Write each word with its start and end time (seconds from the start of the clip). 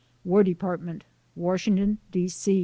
WAR 0.25 0.43
DEPARTMENT, 0.43 1.03
WASHINGTON, 1.35 1.99
D. 2.09 2.27
C. 2.27 2.59